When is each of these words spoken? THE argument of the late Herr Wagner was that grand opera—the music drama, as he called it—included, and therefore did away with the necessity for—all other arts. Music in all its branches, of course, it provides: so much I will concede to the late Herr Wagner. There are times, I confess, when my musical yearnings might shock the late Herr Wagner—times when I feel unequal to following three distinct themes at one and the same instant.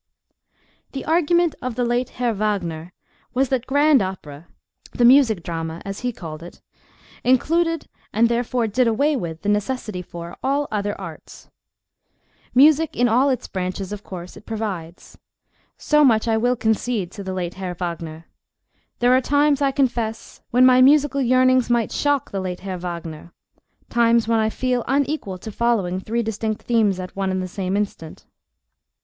THE 0.93 1.05
argument 1.05 1.53
of 1.61 1.75
the 1.75 1.85
late 1.85 2.09
Herr 2.17 2.33
Wagner 2.33 2.91
was 3.35 3.49
that 3.49 3.67
grand 3.67 4.01
opera—the 4.01 5.05
music 5.05 5.43
drama, 5.43 5.79
as 5.85 5.99
he 5.99 6.11
called 6.11 6.41
it—included, 6.41 7.87
and 8.11 8.27
therefore 8.27 8.65
did 8.65 8.87
away 8.87 9.15
with 9.15 9.43
the 9.43 9.49
necessity 9.49 10.01
for—all 10.01 10.67
other 10.71 10.99
arts. 10.99 11.51
Music 12.55 12.95
in 12.95 13.07
all 13.07 13.29
its 13.29 13.47
branches, 13.47 13.91
of 13.91 14.03
course, 14.03 14.35
it 14.35 14.47
provides: 14.47 15.19
so 15.77 16.03
much 16.03 16.27
I 16.27 16.35
will 16.35 16.55
concede 16.55 17.11
to 17.11 17.23
the 17.23 17.33
late 17.35 17.53
Herr 17.53 17.75
Wagner. 17.75 18.25
There 19.01 19.15
are 19.15 19.21
times, 19.21 19.61
I 19.61 19.69
confess, 19.69 20.41
when 20.49 20.65
my 20.65 20.81
musical 20.81 21.21
yearnings 21.21 21.69
might 21.69 21.91
shock 21.91 22.31
the 22.31 22.41
late 22.41 22.61
Herr 22.61 22.79
Wagner—times 22.79 24.27
when 24.27 24.39
I 24.39 24.49
feel 24.49 24.83
unequal 24.87 25.37
to 25.37 25.51
following 25.51 25.99
three 25.99 26.23
distinct 26.23 26.63
themes 26.63 26.99
at 26.99 27.15
one 27.15 27.29
and 27.29 27.39
the 27.43 27.47
same 27.47 27.77
instant. 27.77 28.25